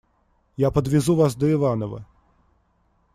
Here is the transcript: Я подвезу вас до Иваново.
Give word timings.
Я 0.57 0.71
подвезу 0.71 1.15
вас 1.15 1.35
до 1.35 1.51
Иваново. 1.51 2.05